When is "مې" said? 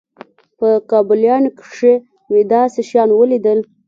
2.31-2.41